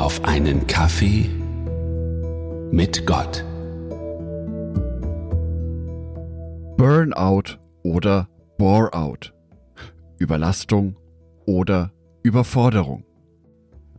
[0.00, 1.28] auf einen Kaffee
[2.72, 3.44] mit Gott.
[6.78, 8.26] Burnout oder
[8.56, 9.34] Boreout.
[10.18, 10.96] Überlastung
[11.44, 11.92] oder
[12.22, 13.04] Überforderung.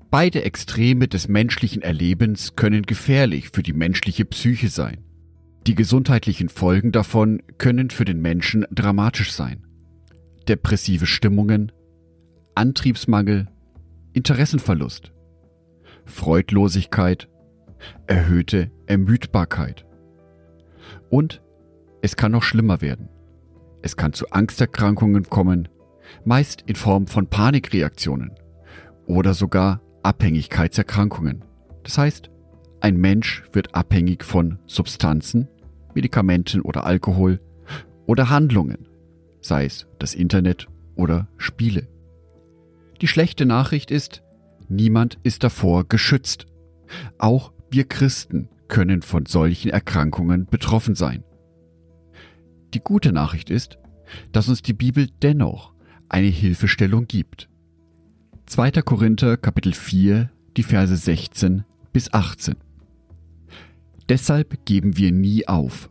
[0.09, 5.03] Beide Extreme des menschlichen Erlebens können gefährlich für die menschliche Psyche sein.
[5.67, 9.67] Die gesundheitlichen Folgen davon können für den Menschen dramatisch sein.
[10.47, 11.71] Depressive Stimmungen,
[12.55, 13.47] Antriebsmangel,
[14.13, 15.11] Interessenverlust,
[16.11, 17.27] Freudlosigkeit,
[18.05, 19.85] erhöhte Ermüdbarkeit.
[21.09, 21.41] Und
[22.01, 23.09] es kann noch schlimmer werden.
[23.81, 25.67] Es kann zu Angsterkrankungen kommen,
[26.23, 28.35] meist in Form von Panikreaktionen
[29.07, 31.43] oder sogar Abhängigkeitserkrankungen.
[31.83, 32.29] Das heißt,
[32.79, 35.47] ein Mensch wird abhängig von Substanzen,
[35.93, 37.39] Medikamenten oder Alkohol
[38.05, 38.87] oder Handlungen,
[39.41, 41.87] sei es das Internet oder Spiele.
[43.01, 44.23] Die schlechte Nachricht ist,
[44.71, 46.45] niemand ist davor geschützt.
[47.17, 51.23] Auch wir Christen können von solchen Erkrankungen betroffen sein.
[52.73, 53.77] Die gute Nachricht ist,
[54.31, 55.73] dass uns die Bibel dennoch
[56.09, 57.49] eine Hilfestellung gibt.
[58.47, 58.71] 2.
[58.81, 62.55] Korinther Kapitel 4, die Verse 16 bis 18.
[64.09, 65.89] Deshalb geben wir nie auf.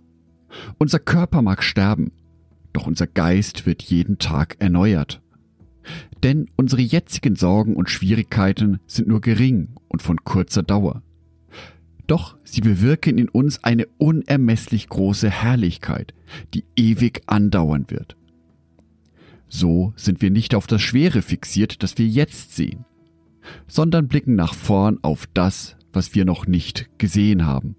[0.78, 2.12] Unser Körper mag sterben,
[2.72, 5.22] doch unser Geist wird jeden Tag erneuert.
[6.22, 11.02] Denn unsere jetzigen Sorgen und Schwierigkeiten sind nur gering und von kurzer Dauer.
[12.06, 16.12] Doch sie bewirken in uns eine unermesslich große Herrlichkeit,
[16.54, 18.16] die ewig andauern wird.
[19.48, 22.84] So sind wir nicht auf das Schwere fixiert, das wir jetzt sehen,
[23.66, 27.76] sondern blicken nach vorn auf das, was wir noch nicht gesehen haben.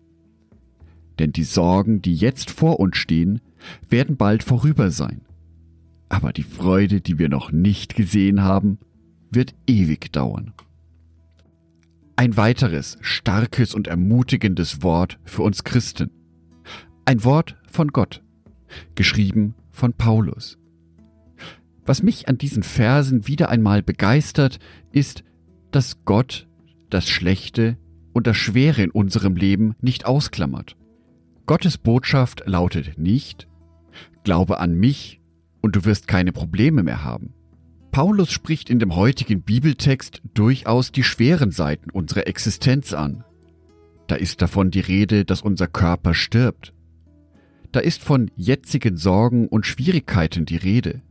[1.20, 3.42] Denn die Sorgen, die jetzt vor uns stehen,
[3.90, 5.22] werden bald vorüber sein
[6.12, 8.80] aber die Freude, die wir noch nicht gesehen haben,
[9.32, 10.54] wird ewig dauern.
[12.18, 16.12] Ein weiteres starkes und ermutigendes Wort für uns Christen.
[17.06, 18.22] Ein Wort von Gott,
[18.94, 20.58] geschrieben von Paulus.
[21.86, 24.60] Was mich an diesen Versen wieder einmal begeistert,
[24.92, 25.24] ist,
[25.72, 26.50] dass Gott
[26.90, 27.78] das Schlechte
[28.12, 30.76] und das Schwere in unserem Leben nicht ausklammert.
[31.46, 33.48] Gottes Botschaft lautet nicht,
[34.24, 35.21] Glaube an mich
[35.62, 37.34] und du wirst keine Probleme mehr haben.
[37.92, 43.24] Paulus spricht in dem heutigen Bibeltext durchaus die schweren Seiten unserer Existenz an.
[44.08, 46.74] Da ist davon die Rede, dass unser Körper stirbt.
[47.72, 51.02] Da ist von jetzigen Sorgen und Schwierigkeiten die Rede.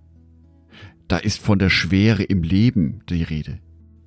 [1.08, 3.58] Da ist von der Schwere im Leben die Rede.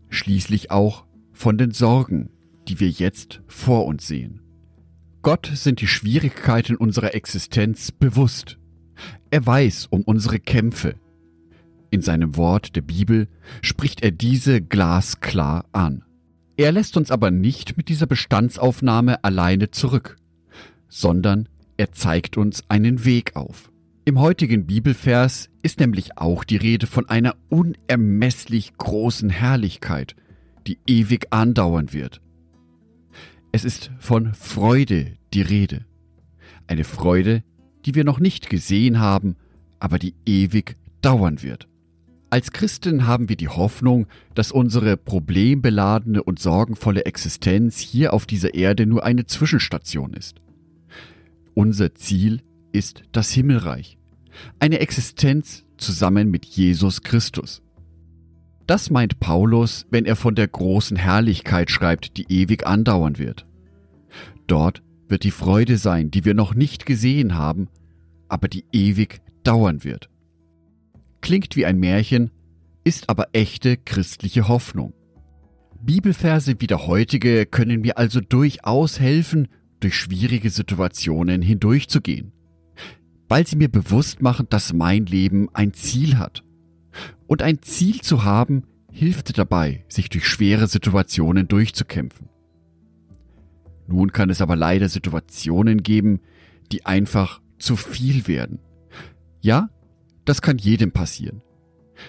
[0.10, 2.30] Schließlich auch von den Sorgen,
[2.68, 4.42] die wir jetzt vor uns sehen.
[5.22, 8.58] Gott sind die Schwierigkeiten unserer Existenz bewusst.
[9.34, 10.94] Er weiß um unsere Kämpfe.
[11.90, 13.28] In seinem Wort der Bibel
[13.64, 16.06] spricht er diese glasklar an.
[16.56, 20.18] Er lässt uns aber nicht mit dieser Bestandsaufnahme alleine zurück,
[20.88, 23.72] sondern er zeigt uns einen Weg auf.
[24.06, 30.16] Im heutigen Bibelvers ist nämlich auch die Rede von einer unermesslich großen Herrlichkeit,
[30.68, 32.22] die ewig andauern wird.
[33.52, 35.86] Es ist von Freude die Rede.
[36.68, 37.44] Eine Freude,
[37.86, 39.36] die wir noch nicht gesehen haben,
[39.80, 41.68] aber die ewig dauern wird.
[42.30, 48.56] Als Christen haben wir die Hoffnung, dass unsere problembeladene und sorgenvolle Existenz hier auf dieser
[48.56, 50.42] Erde nur eine Zwischenstation ist.
[51.54, 54.00] Unser Ziel ist das Himmelreich,
[54.60, 57.62] eine Existenz zusammen mit Jesus Christus.
[58.66, 63.46] Das meint Paulus, wenn er von der großen Herrlichkeit schreibt, die ewig andauern wird.
[64.48, 67.68] Dort wird die Freude sein, die wir noch nicht gesehen haben,
[68.28, 70.10] aber die ewig dauern wird.
[71.22, 72.32] Klingt wie ein Märchen,
[72.84, 74.94] ist aber echte christliche Hoffnung.
[75.82, 79.48] Bibelverse wie der heutige können mir also durchaus helfen,
[79.80, 82.32] durch schwierige Situationen hindurchzugehen,
[83.28, 86.44] weil sie mir bewusst machen, dass mein Leben ein Ziel hat.
[87.28, 92.30] Und ein Ziel zu haben, hilft dabei, sich durch schwere Situationen durchzukämpfen.
[93.88, 96.22] Nun kann es aber leider Situationen geben,
[96.72, 98.60] die einfach zu viel werden.
[99.42, 99.70] Ja,
[100.26, 101.42] das kann jedem passieren.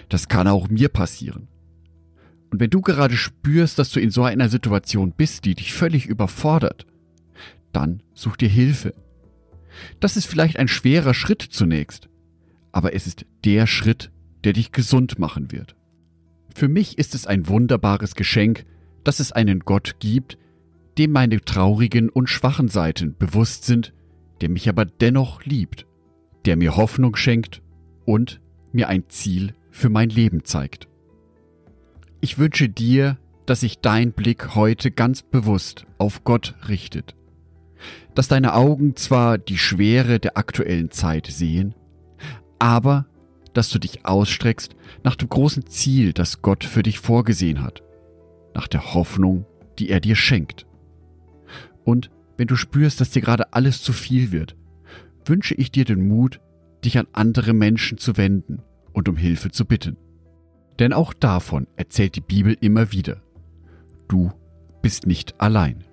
[0.09, 1.47] Das kann auch mir passieren.
[2.51, 6.05] Und wenn du gerade spürst, dass du in so einer Situation bist, die dich völlig
[6.05, 6.85] überfordert,
[7.73, 8.93] dann such dir Hilfe.
[9.99, 12.07] Das ist vielleicht ein schwerer Schritt zunächst,
[12.71, 14.11] aber es ist der Schritt,
[14.45, 15.75] der dich gesund machen wird.
[16.55, 18.65] Für mich ist es ein wunderbares Geschenk,
[19.03, 20.37] dass es einen Gott gibt,
[20.97, 23.93] dem meine traurigen und schwachen Seiten bewusst sind,
[24.41, 25.85] der mich aber dennoch liebt,
[26.45, 27.61] der mir Hoffnung schenkt
[28.05, 30.87] und mir ein Ziel für mein Leben zeigt.
[32.21, 37.15] Ich wünsche dir dass sich dein Blick heute ganz bewusst auf Gott richtet.
[38.13, 41.75] Dass deine Augen zwar die Schwere der aktuellen Zeit sehen,
[42.59, 43.05] aber
[43.53, 47.83] dass du dich ausstreckst nach dem großen Ziel, das Gott für dich vorgesehen hat,
[48.53, 49.45] nach der Hoffnung,
[49.79, 50.65] die er dir schenkt.
[51.85, 54.57] Und wenn du spürst, dass dir gerade alles zu viel wird,
[55.25, 56.41] wünsche ich dir den Mut,
[56.83, 58.61] dich an andere Menschen zu wenden
[58.91, 59.95] und um Hilfe zu bitten.
[60.79, 63.21] Denn auch davon erzählt die Bibel immer wieder.
[64.09, 64.31] Du
[64.81, 65.85] bist nicht allein.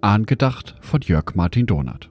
[0.00, 2.10] Angedacht von Jörg Martin Donat.